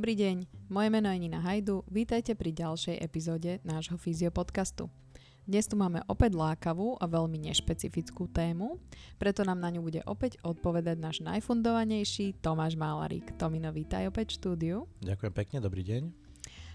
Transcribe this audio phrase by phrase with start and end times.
[0.00, 4.88] Dobrý deň, moje meno je Nina Hajdu, vítajte pri ďalšej epizóde nášho fyziopodcastu.
[5.44, 8.80] Dnes tu máme opäť lákavú a veľmi nešpecifickú tému,
[9.20, 13.36] preto nám na ňu bude opäť odpovedať náš najfundovanejší Tomáš Málarík.
[13.36, 14.76] Tomino, vítaj opäť v štúdiu.
[15.04, 16.02] Ďakujem pekne, dobrý deň.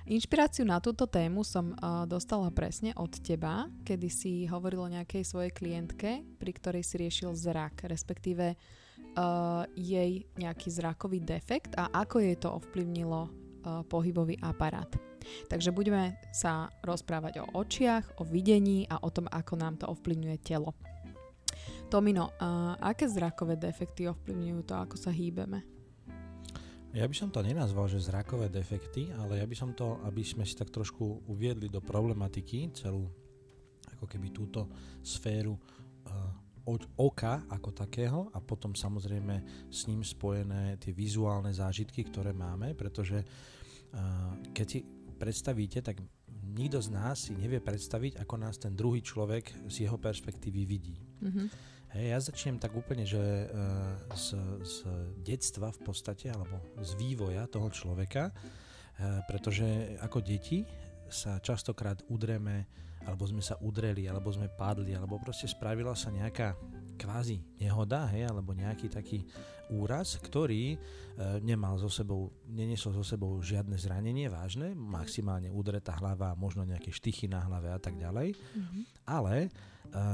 [0.05, 5.26] Inšpiráciu na túto tému som uh, dostala presne od teba, kedy si hovoril o nejakej
[5.26, 8.85] svojej klientke, pri ktorej si riešil zrak, respektíve uh,
[9.73, 14.92] jej nejaký zrakový defekt a ako jej to ovplyvnilo uh, pohybový aparát.
[15.50, 20.37] Takže budeme sa rozprávať o očiach, o videní a o tom, ako nám to ovplyvňuje
[20.46, 20.78] telo.
[21.89, 25.65] Tomino, uh, aké zrakové defekty ovplyvňujú to, ako sa hýbeme?
[26.95, 30.47] Ja by som to nenazval, že zrakové defekty, ale ja by som to, aby sme
[30.47, 33.11] si tak trošku uviedli do problematiky celú
[33.92, 34.72] ako keby túto
[35.03, 35.59] sféru
[36.66, 42.73] uh, oka ako takého a potom samozrejme s ním spojené tie vizuálne zážitky, ktoré máme,
[42.73, 43.22] pretože
[44.52, 44.84] keď si
[45.16, 46.03] predstavíte, tak
[46.52, 51.00] nikto z nás si nevie predstaviť, ako nás ten druhý človek z jeho perspektívy vidí.
[51.23, 51.48] Mm-hmm.
[51.95, 53.47] Hej, ja začnem tak úplne, že
[54.12, 54.28] z,
[54.68, 54.75] z
[55.23, 58.36] detstva v podstate, alebo z vývoja toho človeka,
[59.31, 60.68] pretože ako deti
[61.09, 62.66] sa častokrát udreme
[63.06, 66.58] alebo sme sa udreli, alebo sme padli, alebo proste spravila sa nejaká
[66.97, 69.22] kvázi nehoda, hej, alebo nejaký taký
[69.70, 70.78] úraz, ktorý e,
[71.42, 77.30] nemal so sebou, neniesol so sebou žiadne zranenie vážne, maximálne udretá hlava, možno nejaké štychy
[77.30, 78.81] na hlave a tak ďalej, mm-hmm.
[79.09, 79.50] ale e,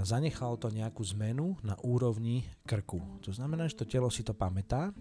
[0.03, 2.99] zanechalo to nejakú zmenu na úrovni krku.
[3.23, 4.91] To znamená, že to telo si to pamätá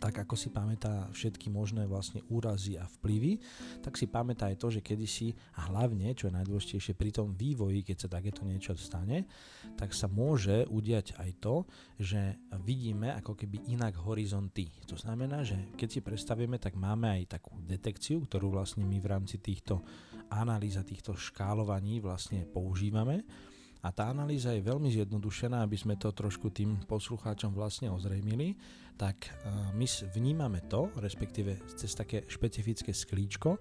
[0.00, 3.36] tak ako si pamätá všetky možné vlastne úrazy a vplyvy,
[3.84, 7.84] tak si pamätá aj to, že kedysi a hlavne, čo je najdôležitejšie pri tom vývoji,
[7.84, 9.28] keď sa takéto niečo stane,
[9.76, 11.68] tak sa môže udiať aj to,
[12.00, 14.72] že vidíme ako keby inak horizonty.
[14.88, 19.10] To znamená, že keď si predstavíme, tak máme aj takú detekciu, ktorú vlastne my v
[19.12, 19.84] rámci týchto
[20.32, 23.20] analýz a týchto škálovaní vlastne používame
[23.80, 28.52] a tá analýza je veľmi zjednodušená, aby sme to trošku tým poslucháčom vlastne ozrejmili,
[29.00, 29.32] tak
[29.72, 33.56] my vnímame to, respektíve cez také špecifické sklíčko,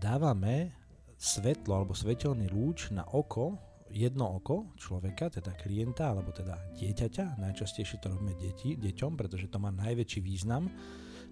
[0.00, 0.72] dávame
[1.20, 3.60] svetlo alebo svetelný lúč na oko,
[3.92, 9.60] jedno oko človeka, teda klienta alebo teda dieťaťa, najčastejšie to robíme deti, deťom, pretože to
[9.60, 10.72] má najväčší význam,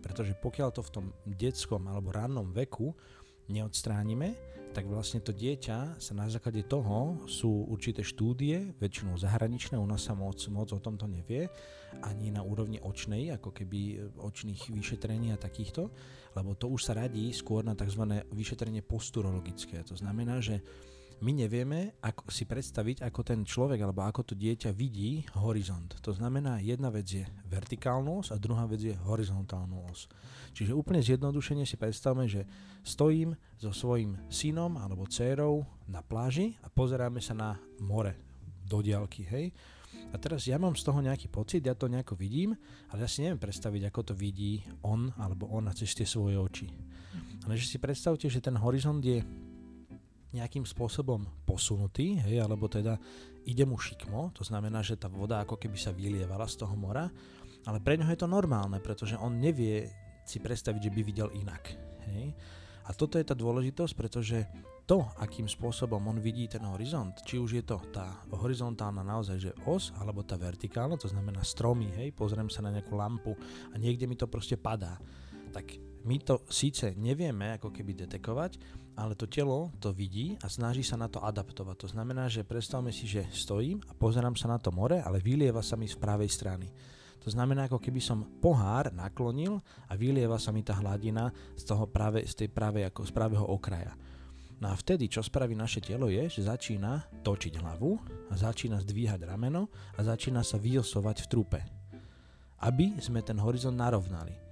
[0.05, 2.93] pretože pokiaľ to v tom detskom alebo rannom veku
[3.49, 4.37] neodstránime,
[4.77, 10.13] tak vlastne to dieťa sa na základe toho sú určité štúdie, väčšinou zahraničné, nás sa
[10.13, 11.49] moc, moc o tomto nevie,
[12.05, 15.89] ani na úrovni očnej, ako keby očných vyšetrení a takýchto,
[16.37, 18.21] lebo to už sa radí skôr na tzv.
[18.29, 19.81] vyšetrenie posturologické.
[19.89, 20.61] To znamená, že
[21.25, 25.97] my nevieme ako si predstaviť, ako ten človek alebo ako to dieťa vidí horizont.
[26.05, 30.11] To znamená, jedna vec je vertikálnu os a druhá vec je horizontálnu os.
[30.53, 32.45] Čiže úplne zjednodušene si predstavme, že
[32.85, 38.17] stojím so svojím synom alebo dcérou na pláži a pozeráme sa na more
[38.67, 39.55] do diaľky, hej.
[40.13, 42.53] A teraz ja mám z toho nejaký pocit, ja to nejako vidím,
[42.93, 46.69] ale ja si neviem predstaviť, ako to vidí on alebo ona cez tie svoje oči.
[47.49, 49.23] Ale že si predstavte, že ten horizont je
[50.35, 52.99] nejakým spôsobom posunutý, hej, alebo teda
[53.47, 57.07] ide mu šikmo, to znamená, že tá voda ako keby sa vylievala z toho mora,
[57.67, 59.87] ale pre ňoho je to normálne, pretože on nevie
[60.27, 61.63] si predstaviť, že by videl inak.
[62.11, 62.35] Hej.
[62.87, 64.47] A toto je tá dôležitosť, pretože
[64.87, 69.51] to, akým spôsobom on vidí ten horizont, či už je to tá horizontálna naozaj, že
[69.67, 73.35] os, alebo tá vertikálna, to znamená stromy, hej, pozriem sa na nejakú lampu
[73.71, 74.95] a niekde mi to proste padá,
[75.57, 78.61] tak my to síce nevieme ako keby detekovať,
[79.01, 81.77] ale to telo to vidí a snaží sa na to adaptovať.
[81.81, 85.65] To znamená, že predstavme si, že stojím a pozerám sa na to more, ale vylieva
[85.65, 86.69] sa mi z pravej strany.
[87.25, 89.59] To znamená, ako keby som pohár naklonil
[89.89, 93.47] a vylieva sa mi tá hladina z, toho práve, z tej pravej, ako z pravého
[93.49, 93.97] okraja.
[94.63, 97.99] No a vtedy, čo spraví naše telo je, že začína točiť hlavu
[98.31, 101.61] a začína zdvíhať rameno a začína sa vyosovať v trupe.
[102.63, 104.46] Aby sme ten horizont narovnali.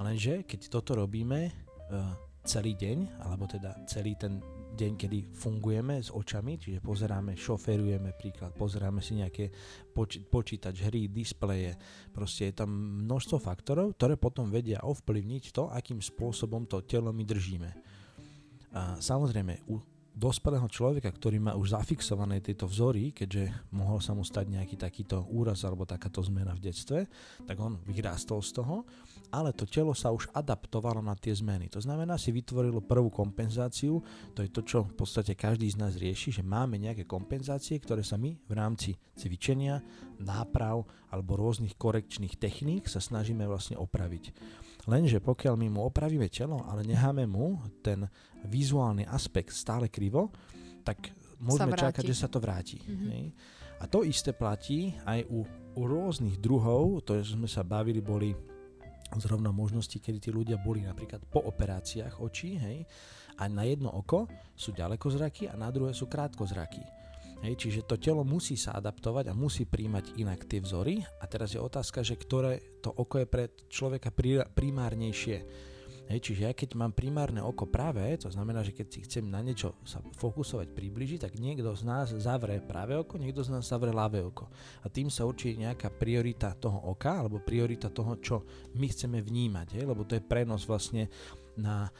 [0.00, 4.40] Lenže keď toto robíme uh, celý deň, alebo teda celý ten
[4.72, 9.52] deň, kedy fungujeme s očami, čiže pozeráme, šoferujeme príklad, pozeráme si nejaké
[9.92, 11.76] poč- počítač, hry, displeje,
[12.14, 12.70] proste je tam
[13.04, 17.70] množstvo faktorov, ktoré potom vedia ovplyvniť to, akým spôsobom to telo my držíme.
[18.72, 19.82] A samozrejme, u
[20.20, 25.24] dospelého človeka, ktorý má už zafixované tieto vzory, keďže mohol sa mu stať nejaký takýto
[25.32, 27.08] úraz alebo takáto zmena v detstve,
[27.48, 28.84] tak on vyrástol z toho,
[29.32, 31.72] ale to telo sa už adaptovalo na tie zmeny.
[31.72, 34.04] To znamená, si vytvorilo prvú kompenzáciu,
[34.36, 38.04] to je to, čo v podstate každý z nás rieši, že máme nejaké kompenzácie, ktoré
[38.04, 39.80] sa my v rámci cvičenia,
[40.20, 44.36] náprav alebo rôznych korekčných techník sa snažíme vlastne opraviť.
[44.88, 48.08] Lenže pokiaľ my mu opravíme telo, ale necháme mu ten
[48.48, 50.32] vizuálny aspekt stále krivo,
[50.80, 52.80] tak môžeme čakať, že sa to vráti.
[52.80, 53.08] Mm-hmm.
[53.12, 53.24] Hej?
[53.80, 55.44] A to isté platí aj u,
[55.76, 58.32] u rôznych druhov, to, že sme sa bavili, boli
[59.18, 62.86] zrovna možnosti, kedy tí ľudia boli napríklad po operáciách očí, hej,
[63.40, 66.99] a na jedno oko sú ďalekozraky a na druhé sú krátkozraky.
[67.40, 71.00] Hej, čiže to telo musí sa adaptovať a musí príjmať inak tie vzory.
[71.00, 74.12] A teraz je otázka, že ktoré to oko je pre človeka
[74.52, 75.68] primárnejšie
[76.10, 79.38] Hej, čiže ja keď mám primárne oko pravé, to znamená, že keď si chcem na
[79.46, 83.94] niečo sa fokusovať, približiť, tak niekto z nás zavre pravé oko, niekto z nás zavre
[83.94, 84.50] ľavé oko.
[84.82, 88.42] A tým sa určí nejaká priorita toho oka, alebo priorita toho, čo
[88.74, 91.06] my chceme vnímať, hej, lebo to je prenos vlastne
[91.58, 91.90] na e,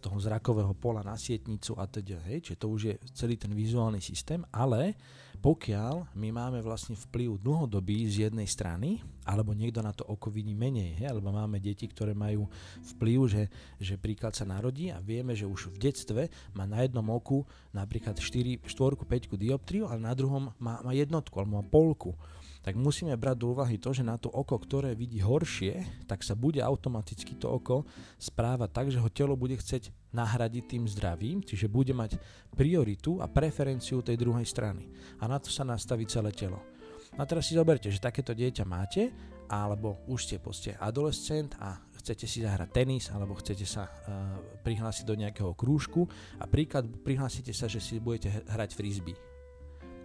[0.00, 4.00] toho zrakového pola na sietnicu a teda, hej, čiže to už je celý ten vizuálny
[4.00, 4.96] systém, ale
[5.44, 10.56] pokiaľ my máme vlastne vplyv dlhodobý z jednej strany, alebo niekto na to oko vidí
[10.56, 11.04] menej, he?
[11.04, 12.48] alebo máme deti, ktoré majú
[12.96, 13.42] vplyv, že,
[13.76, 16.22] že príklad sa narodí a vieme, že už v detstve
[16.56, 17.44] má na jednom oku
[17.76, 22.16] napríklad 4, 4 5 dioptriu, ale na druhom má, má jednotku alebo má polku
[22.64, 26.32] tak musíme brať do úvahy to, že na to oko, ktoré vidí horšie, tak sa
[26.32, 27.84] bude automaticky to oko
[28.16, 32.16] správať tak, že ho telo bude chceť nahradiť tým zdravým, čiže bude mať
[32.56, 34.88] prioritu a preferenciu tej druhej strany.
[35.20, 36.64] A na to sa nastaví celé telo.
[37.12, 39.12] No a teraz si zoberte, že takéto dieťa máte,
[39.44, 45.04] alebo už ste poste adolescent a chcete si zahrať tenis, alebo chcete sa uh, prihlásiť
[45.04, 46.08] do nejakého krúžku
[46.40, 49.33] a príklad prihlásite sa, že si budete hrať frisbee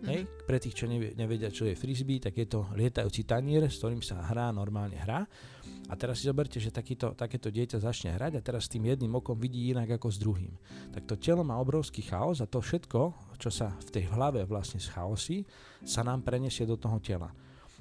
[0.08, 0.24] Hej?
[0.24, 0.48] Mhm.
[0.48, 4.24] Pre tých, čo nevedia, čo je frisbee, tak je to lietajúci tanier, s ktorým sa
[4.32, 5.28] hrá, normálne hrá.
[5.90, 9.10] A teraz si zoberte, že takýto, takéto dieťa začne hrať a teraz s tým jedným
[9.18, 10.54] okom vidí inak ako s druhým.
[10.94, 14.78] Tak to telo má obrovský chaos a to všetko, čo sa v tej hlave vlastne
[14.78, 15.50] schaosí,
[15.82, 17.34] sa nám prenesie do toho tela.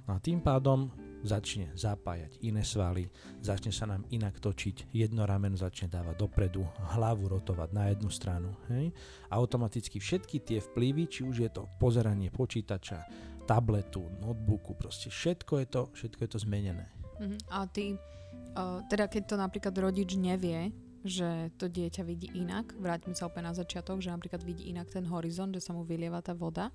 [0.08, 0.88] No a tým pádom
[1.20, 3.12] začne zapájať iné svaly,
[3.44, 6.64] začne sa nám inak točiť, jedno rameno začne dávať dopredu,
[6.96, 8.56] hlavu rotovať na jednu stranu.
[8.72, 8.94] Hej?
[9.28, 13.04] Automaticky všetky tie vplyvy, či už je to pozeranie počítača,
[13.44, 16.86] tabletu, notebooku, proste všetko je to, všetko je to zmenené.
[17.18, 17.36] Uh-huh.
[17.50, 17.98] A ty,
[18.88, 20.70] teda keď to napríklad rodič nevie,
[21.02, 25.06] že to dieťa vidí inak, vráťme sa opäť na začiatok, že napríklad vidí inak ten
[25.10, 26.70] horizont, že sa mu vylieva tá voda,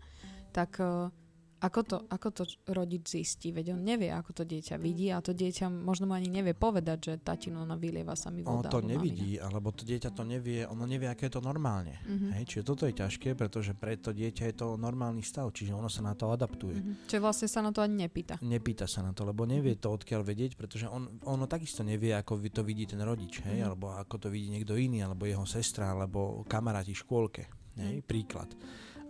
[0.52, 1.10] tak uh,
[1.64, 2.44] ako to, ako to
[2.76, 3.56] rodič zistí?
[3.56, 6.98] Veď on nevie, ako to dieťa vidí a to dieťa možno mu ani nevie povedať,
[7.00, 8.68] že tatino na vylieva sa mi voda.
[8.68, 9.48] Ono to nevidí, mamina.
[9.48, 11.96] alebo to dieťa to nevie, ono nevie, aké je to normálne.
[12.04, 12.36] Uh-huh.
[12.36, 15.88] Hej, čiže toto je ťažké, pretože pre to dieťa je to normálny stav, čiže ono
[15.88, 16.84] sa na to adaptuje.
[16.84, 17.08] Uh-huh.
[17.08, 18.44] Čiže vlastne sa na to ani nepýta.
[18.44, 22.44] Nepýta sa na to, lebo nevie to odkiaľ vedieť, pretože on, ono takisto nevie, ako
[22.52, 23.68] to vidí ten rodič, hej, uh-huh.
[23.72, 27.44] alebo ako to vidí niekto iný, alebo jeho sestra, alebo kamaráti v škôlke.
[27.74, 28.54] Hej, príklad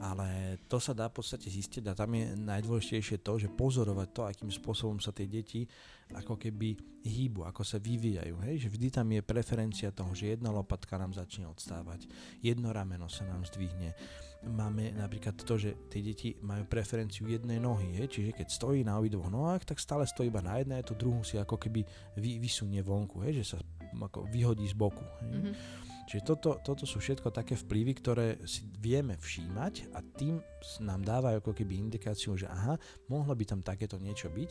[0.04, 4.22] ale to sa dá v podstate zistiť a tam je najdôležitejšie to, že pozorovať to,
[4.28, 5.64] akým spôsobom sa tie deti
[6.12, 6.76] ako keby
[7.08, 8.36] hýbu, ako sa vyvíjajú.
[8.44, 8.68] Hej?
[8.68, 12.12] Že vždy tam je preferencia toho, že jedna lopatka nám začne odstávať,
[12.44, 13.96] jedno rameno sa nám zdvihne.
[14.44, 18.12] Máme napríklad to, že tie deti majú preferenciu jednej nohy, hej?
[18.12, 21.24] čiže keď stojí na obidvoch nohách, tak stále stojí iba na jednej, a tú druhú
[21.24, 21.80] si ako keby
[22.20, 23.40] vy, vysunie vonku, hej?
[23.40, 23.58] že sa
[23.96, 25.08] ako vyhodí z boku.
[25.24, 25.32] Hej?
[25.32, 30.44] Mm-hmm Čiže toto, toto sú všetko také vplyvy, ktoré si vieme všímať a tým
[30.84, 32.76] nám dávajú ako keby indikáciu, že aha,
[33.08, 34.50] mohlo by tam takéto niečo byť,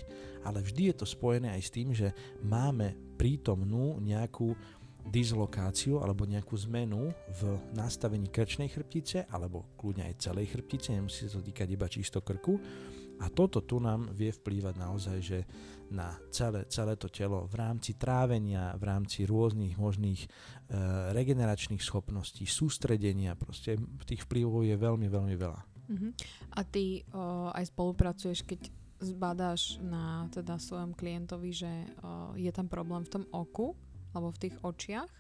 [0.49, 4.57] ale vždy je to spojené aj s tým, že máme prítomnú nejakú
[5.03, 7.11] dislokáciu alebo nejakú zmenu
[7.43, 12.23] v nastavení krčnej chrbtice alebo kľudne aj celej chrbtice, nemusí sa to týkať iba čisto
[12.23, 12.55] krku
[13.23, 15.39] a toto tu nám vie vplývať naozaj, že
[15.93, 20.29] na celé, celé to telo v rámci trávenia, v rámci rôznych možných e,
[21.15, 25.61] regeneračných schopností, sústredenia, proste tých vplyvov je veľmi, veľmi veľa.
[25.63, 26.11] Uh-huh.
[26.57, 28.61] A ty o, aj spolupracuješ, keď
[29.05, 33.77] zbadáš na teda svojom klientovi, že o, je tam problém v tom oku
[34.17, 35.11] alebo v tých očiach.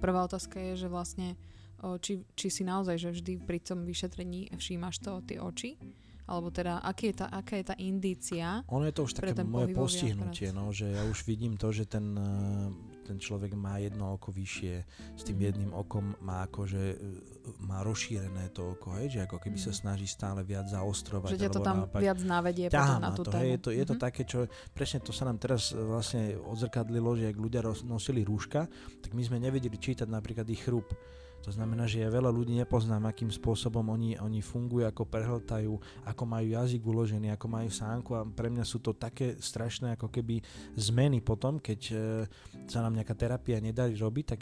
[0.00, 1.36] Prvá otázka je, že vlastne
[1.84, 5.76] o, či, či si naozaj, že vždy pri tom vyšetrení všímaš to tie oči
[6.24, 8.64] alebo teda aký je tá, aká je tá indícia.
[8.72, 12.16] Ono je to už také moje postihnutie, no, že ja už vidím to, že ten,
[12.16, 12.68] eh,
[13.04, 14.74] ten človek má jedno oko vyššie,
[15.20, 15.44] s tým mm.
[15.44, 16.96] jedným okom má akože
[17.60, 19.64] má rozšírené to oko, hej, že ako keby mm.
[19.68, 21.36] sa snaží stále viac zaostrovať.
[21.36, 23.84] Že ťa to tam naopak, viac navedie potom na tú to, Hej, je to, je
[23.84, 24.04] to mm-hmm.
[24.08, 24.38] také, čo
[24.72, 28.64] presne to sa nám teraz vlastne odzrkadlilo, že ak ľudia nosili rúška,
[29.04, 30.88] tak my sme nevedeli čítať napríklad ich chrup
[31.44, 35.72] to znamená, že ja veľa ľudí nepoznám, akým spôsobom oni, oni fungujú, ako prehltajú,
[36.08, 40.08] ako majú jazyk uložený, ako majú sánku a pre mňa sú to také strašné ako
[40.08, 40.40] keby
[40.72, 41.94] zmeny potom, keď e,
[42.64, 44.40] sa nám nejaká terapia nedarí robiť, tak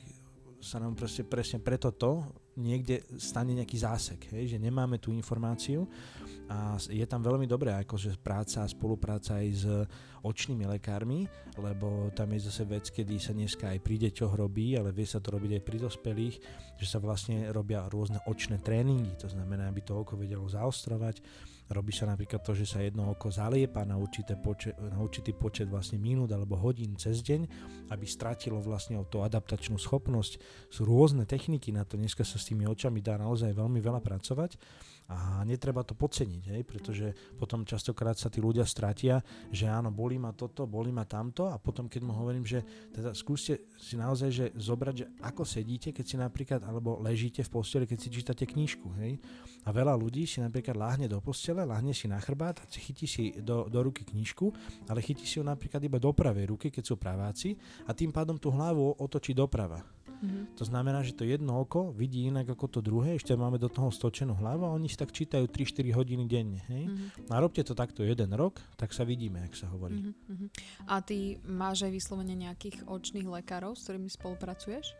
[0.62, 2.22] sa nám proste presne preto to
[2.56, 5.88] niekde stane nejaký zásek, hej, že nemáme tú informáciu
[6.52, 9.64] a je tam veľmi dobré akože práca a spolupráca aj s
[10.20, 11.24] očnými lekármi,
[11.56, 15.18] lebo tam je zase vec, kedy sa dneska aj pri deťoch robí, ale vie sa
[15.18, 16.36] to robiť aj pri dospelých,
[16.76, 21.24] že sa vlastne robia rôzne očné tréningy, to znamená, aby to oko vedelo zaostrovať,
[21.70, 25.70] Robí sa napríklad to, že sa jedno oko zaliepa na, určité počet, na určitý počet
[25.70, 27.40] vlastne minút alebo hodín cez deň,
[27.94, 30.42] aby stratilo vlastne tú adaptačnú schopnosť.
[30.68, 34.58] Sú rôzne techniky na to, dneska sa s tými očami dá naozaj veľmi veľa pracovať
[35.12, 39.20] a netreba to podceniť, hej, pretože potom častokrát sa tí ľudia stratia,
[39.52, 42.64] že áno, bolí ma toto, bolí ma tamto a potom keď mu hovorím, že
[42.94, 47.52] teda skúste si naozaj že zobrať, že ako sedíte, keď si napríklad, alebo ležíte v
[47.52, 49.20] posteli, keď si čítate knižku, hej.
[49.66, 53.36] A veľa ľudí si napríklad láhne do postele, láhne si na chrbát a chytí si
[53.36, 54.48] do, do ruky knižku,
[54.88, 57.52] ale chytí si ju napríklad iba do pravej ruky, keď sú praváci
[57.84, 59.84] a tým pádom tú hlavu otočí doprava.
[60.22, 60.54] Mm-hmm.
[60.54, 63.90] To znamená, že to jedno oko vidí inak ako to druhé, ešte máme do toho
[63.90, 66.62] stočenú hlavu a oni si tak čítajú 3-4 hodiny denne.
[66.70, 66.86] Hej?
[66.86, 67.34] Mm-hmm.
[67.34, 69.98] A robte to takto jeden rok, tak sa vidíme, ak sa hovorí.
[69.98, 70.48] Mm-hmm.
[70.86, 74.94] A ty máš aj vyslovene nejakých očných lekárov, s ktorými spolupracuješ?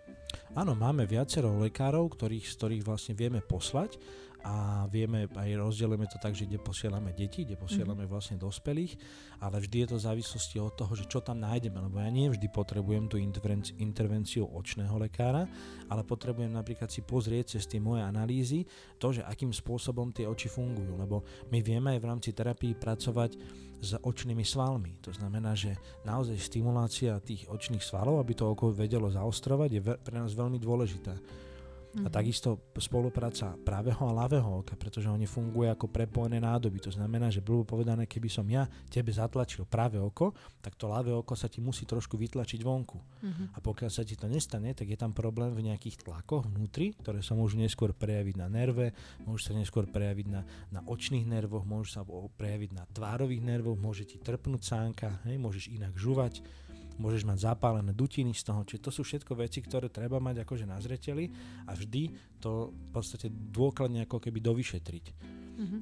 [0.59, 4.03] Áno, máme viacero lekárov, ktorých, z ktorých vlastne vieme poslať
[4.43, 8.11] a vieme, aj rozdielujeme to tak, že kde posielame deti, kde posielame mm-hmm.
[8.11, 8.99] vlastne dospelých,
[9.39, 12.27] ale vždy je to v závislosti od toho, že čo tam nájdeme, lebo ja nie
[12.27, 15.47] vždy potrebujem tú intervenci- intervenciu očného lekára,
[15.87, 18.67] ale potrebujem napríklad si pozrieť cez tie moje analýzy
[18.99, 21.23] to, že akým spôsobom tie oči fungujú, lebo
[21.55, 23.39] my vieme aj v rámci terapii pracovať
[23.83, 24.95] s očnými svalmi.
[25.03, 25.75] To znamená, že
[26.07, 31.19] naozaj stimulácia tých očných svalov, aby to oko vedelo zaostrovať, je pre nás veľmi dôležitá.
[31.93, 32.05] Mm-hmm.
[32.05, 32.15] A mhm.
[32.17, 36.81] takisto spolupráca pravého a ľavého oka, pretože oni fungujú ako prepojené nádoby.
[36.89, 40.33] To znamená, že bolo povedané, keby som ja tebe zatlačil práve oko,
[40.65, 42.97] tak to ľavé oko sa ti musí trošku vytlačiť vonku.
[42.97, 43.47] Mm-hmm.
[43.53, 47.21] A pokiaľ sa ti to nestane, tak je tam problém v nejakých tlakoch vnútri, ktoré
[47.21, 48.97] sa môžu neskôr prejaviť na nerve,
[49.29, 50.41] môžu sa neskôr prejaviť na,
[50.73, 55.69] na očných nervoch, môžu sa prejaviť na tvárových nervoch, môže ti trpnúť sánka, hej, môžeš
[55.69, 56.41] inak žuvať
[56.99, 60.67] môžeš mať zapálené dutiny z toho, čiže to sú všetko veci, ktoré treba mať akože
[60.69, 61.31] na zreteli
[61.69, 65.05] a vždy to v podstate dôkladne ako keby dovyšetriť.
[65.53, 65.81] Mm-hmm.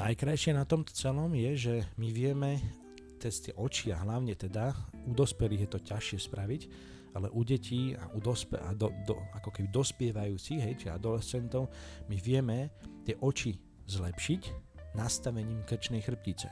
[0.00, 2.60] Najkrajšie na tomto celom je, že my vieme
[3.20, 4.72] cez tie oči a hlavne teda
[5.04, 6.62] u dospelých je to ťažšie spraviť,
[7.12, 11.68] ale u detí a u dospe, a do, do, ako keby dospievajúcich, hej, či adolescentov,
[12.08, 12.72] my vieme
[13.04, 13.58] tie oči
[13.90, 14.42] zlepšiť
[14.96, 16.48] nastavením krčnej chrbtice.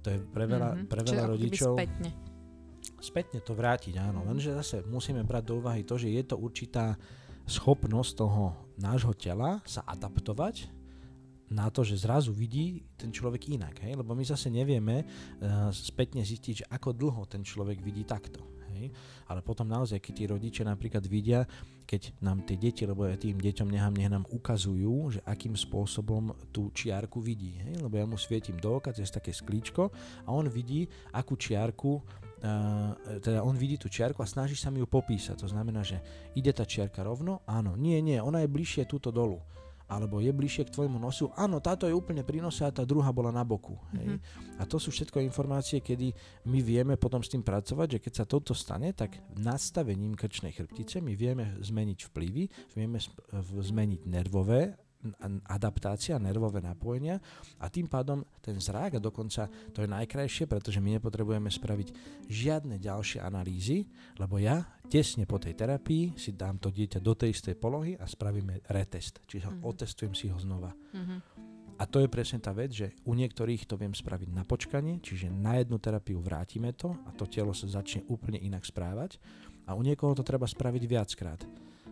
[0.00, 0.88] To je pre veľa, mm-hmm.
[0.88, 1.76] pre veľa rodičov...
[1.76, 2.29] Spätne
[3.00, 4.24] spätne to vrátiť, áno.
[4.24, 6.94] Lenže zase musíme brať do úvahy to, že je to určitá
[7.50, 10.70] schopnosť toho nášho tela sa adaptovať
[11.50, 13.82] na to, že zrazu vidí ten človek inak.
[13.82, 13.98] Hej?
[13.98, 18.38] Lebo my zase nevieme uh, spätne zistiť, že ako dlho ten človek vidí takto.
[18.70, 18.94] Hej?
[19.26, 21.42] Ale potom naozaj, keď tí rodičia napríklad vidia,
[21.90, 26.30] keď nám tie deti, lebo ja tým deťom nechám, nech nám ukazujú, že akým spôsobom
[26.54, 27.58] tú čiarku vidí.
[27.66, 27.82] Hej?
[27.82, 29.90] Lebo ja mu svietim do oka cez také sklíčko
[30.22, 31.98] a on vidí, akú čiarku
[33.20, 35.36] teda on vidí tú čiarku a snaží sa mi ju popísať.
[35.44, 36.00] To znamená, že
[36.32, 37.44] ide tá čiarka rovno?
[37.44, 37.76] Áno.
[37.76, 39.40] Nie, nie, ona je bližšie túto dolu.
[39.90, 41.34] Alebo je bližšie k tvojmu nosu?
[41.34, 43.74] Áno, táto je úplne pri nose a tá druhá bola na boku.
[43.90, 44.22] Hej?
[44.22, 44.62] Mm-hmm.
[44.62, 46.14] A to sú všetko informácie, kedy
[46.46, 51.02] my vieme potom s tým pracovať, že keď sa toto stane, tak nastavením krčnej chrbtice
[51.02, 52.44] my vieme zmeniť vplyvy,
[52.78, 53.02] vieme
[53.34, 54.78] zmeniť nervové
[55.48, 57.16] adaptácia, nervové napojenia
[57.56, 61.88] a tým pádom ten zrak a dokonca to je najkrajšie, pretože my nepotrebujeme spraviť
[62.28, 63.88] žiadne ďalšie analýzy,
[64.20, 64.60] lebo ja
[64.92, 69.24] tesne po tej terapii si dám to dieťa do tej istej polohy a spravíme retest,
[69.24, 69.68] čiže mm-hmm.
[69.68, 70.72] otestujem si ho znova.
[70.92, 71.18] Mm-hmm.
[71.80, 75.32] A to je presne tá vec, že u niektorých to viem spraviť na počkanie, čiže
[75.32, 79.16] na jednu terapiu vrátime to a to telo sa začne úplne inak správať
[79.64, 81.40] a u niekoho to treba spraviť viackrát.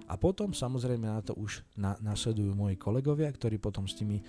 [0.09, 4.25] A potom samozrejme na to už na, nasledujú moji kolegovia, ktorí potom s tými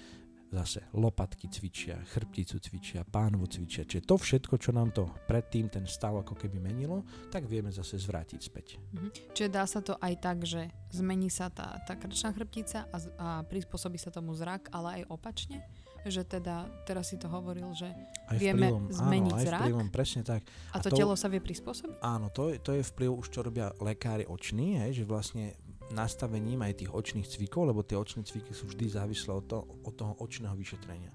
[0.50, 3.86] zase lopatky cvičia, chrbticu cvičia, pánvu cvičia.
[3.86, 8.02] Čiže to všetko, čo nám to predtým ten stav ako keby menilo, tak vieme zase
[8.02, 8.82] zvrátiť späť.
[8.98, 9.10] Mhm.
[9.38, 13.28] Čiže dá sa to aj tak, že zmení sa tá, tá krčná chrbtica a, a
[13.46, 15.62] prispôsobí sa tomu zrak, ale aj opačne?
[16.00, 17.92] Že teda, teraz si to hovoril, že
[18.32, 19.62] aj vieme vplyvom, zmeniť áno, aj zrak.
[19.68, 20.42] Vplyvom, presne tak.
[20.72, 22.00] A, a to, to telo sa vie prispôsobiť?
[22.00, 25.60] Áno, to, to je vplyv už, čo robia lekári oční, hej, že vlastne
[25.92, 29.94] nastavením aj tých očných cvikov, lebo tie očné cviky sú vždy závislé od, to, od
[29.94, 31.12] toho očného vyšetrenia.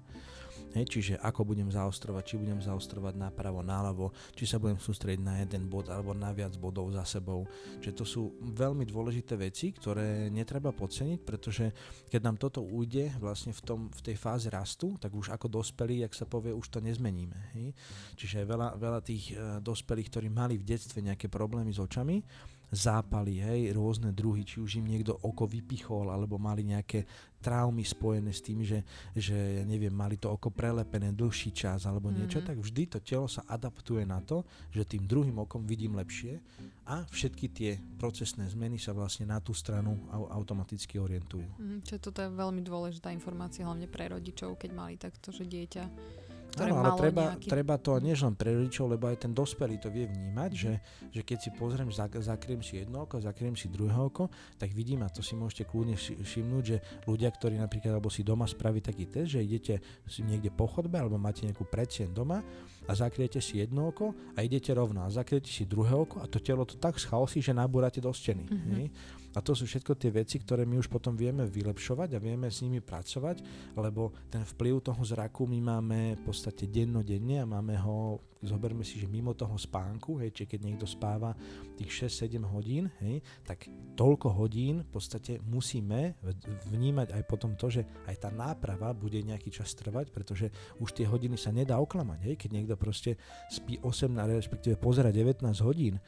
[0.75, 5.39] Hej, čiže ako budem zaostrovať, či budem zaostrovať napravo, náľavo, či sa budem sústrediť na
[5.39, 7.47] jeden bod alebo na viac bodov za sebou.
[7.79, 11.71] Čiže to sú veľmi dôležité veci, ktoré netreba podceniť, pretože
[12.11, 16.03] keď nám toto ujde vlastne v, tom, v tej fáze rastu, tak už ako dospelí,
[16.03, 17.55] ak sa povie, už to nezmeníme.
[17.55, 17.71] Hej.
[18.19, 22.19] Čiže veľa, veľa tých uh, dospelých, ktorí mali v detstve nejaké problémy s očami,
[22.75, 27.07] zápaly, hej, rôzne druhy, či už im niekto oko vypichol, alebo mali nejaké
[27.45, 28.81] traumy spojené s tým, že,
[29.13, 32.49] že ja neviem, mali to oko prelepené dlhší čas alebo niečo, mm-hmm.
[32.49, 34.41] tak vždy to telo sa adaptuje na to,
[34.73, 36.41] že tým druhým okom vidím lepšie
[36.89, 41.45] a všetky tie procesné zmeny sa vlastne na tú stranu automaticky orientujú.
[41.61, 45.83] Mm, čo toto je veľmi dôležitá informácia, hlavne pre rodičov, keď mali takto, že dieťa
[46.55, 47.47] ktoré Áno, ale malo treba, nejaký...
[47.51, 50.59] treba to nie len pre rodičov, lebo aj ten dospelý to vie vnímať, mm.
[50.63, 50.73] že,
[51.11, 55.03] že keď si pozriem, zak, zakriem si jedno oko, zakriem si druhé oko, tak vidím,
[55.03, 59.11] a to si môžete kľudne všimnúť, že ľudia, ktorí napríklad, alebo si doma spraví taký
[59.11, 62.39] test, že idete si niekde po chodbe, alebo máte nejakú predsien doma
[62.87, 66.39] a zakriete si jedno oko a idete rovno a zakriete si druhé oko a to
[66.39, 68.47] telo to tak schaosí, že nabúrate do steny.
[68.47, 69.23] Mm-hmm.
[69.35, 72.63] A to sú všetko tie veci, ktoré my už potom vieme vylepšovať a vieme s
[72.63, 73.43] nimi pracovať,
[73.75, 78.95] lebo ten vplyv toho zraku my máme v podstate dennodenne a máme ho, zoberme si,
[78.95, 81.35] že mimo toho spánku, hej, či keď niekto spáva
[81.75, 83.67] tých 6-7 hodín, hej, tak
[83.99, 86.15] toľko hodín v podstate musíme
[86.71, 90.47] vnímať aj potom to, že aj tá náprava bude nejaký čas trvať, pretože
[90.79, 92.19] už tie hodiny sa nedá oklamať.
[92.31, 93.19] Hej, keď niekto proste
[93.51, 95.99] spí 8, respektíve pozera 19 hodín,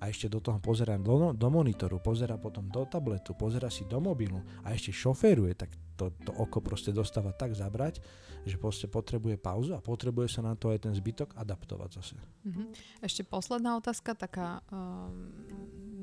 [0.00, 3.96] a ešte do toho pozera do, do monitoru, pozera potom do tabletu, pozera si do
[3.96, 8.04] mobilu a ešte šoféruje, tak to, to oko proste dostáva tak zabrať,
[8.44, 12.16] že proste potrebuje pauzu a potrebuje sa na to aj ten zbytok adaptovať zase.
[12.44, 12.66] Mm-hmm.
[13.02, 15.32] Ešte posledná otázka, taká um,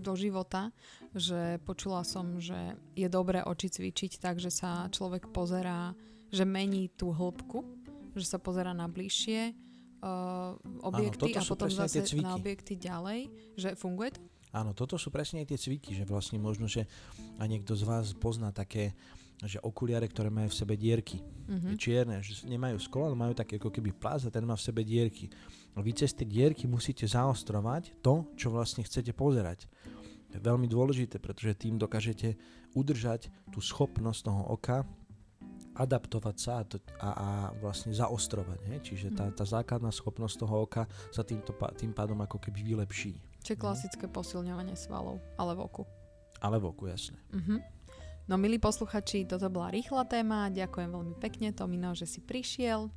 [0.03, 0.73] do života,
[1.15, 5.95] že počula som, že je dobré oči cvičiť tak, že sa človek pozerá,
[6.33, 7.63] že mení tú hĺbku,
[8.17, 9.55] že sa pozera na bližšie,
[10.03, 14.21] uh, objekty Áno, a potom zase na objekty ďalej, že funguje to?
[14.53, 16.85] Áno, toto sú presne aj tie cviky, že vlastne možno, že
[17.41, 18.93] a niekto z vás pozná také,
[19.41, 21.25] že okuliare, ktoré majú v sebe dierky.
[21.49, 21.73] Mm-hmm.
[21.81, 24.85] Čierne, že nemajú sklo, ale majú také ako keby plás a ten má v sebe
[24.85, 25.25] dierky.
[25.73, 29.65] A vy cez tie dierky musíte zaostrovať to, čo vlastne chcete pozerať.
[30.29, 32.37] To je veľmi dôležité, pretože tým dokážete
[32.77, 34.85] udržať tú schopnosť toho oka
[35.73, 36.63] adaptovať sa a,
[37.01, 38.59] a, a vlastne zaostrovať.
[38.69, 38.75] He?
[38.81, 43.17] Čiže tá, tá základná schopnosť toho oka sa týmto, tým pádom ako keby vylepší.
[43.43, 45.83] Čiže klasické posilňovanie svalov, ale v oku.
[46.39, 47.19] Ale v oku, jasne.
[47.33, 47.59] Uh-huh.
[48.23, 50.47] No milí posluchači, toto bola rýchla téma.
[50.47, 52.87] Ďakujem veľmi pekne, Tomino, že si prišiel.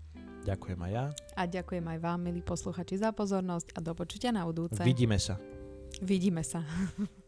[0.47, 1.05] Ďakujem aj ja.
[1.35, 4.79] A ďakujem aj vám, milí posluchači, za pozornosť a do počutia na budúce.
[4.87, 5.35] Vidíme sa.
[5.99, 6.63] Vidíme sa.